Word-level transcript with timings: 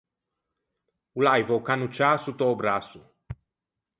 O 1.17 1.19
l’aiva 1.25 1.53
o 1.59 1.61
cannocciâ 1.67 2.09
sott’a-o 2.23 2.55
brasso. 2.61 2.99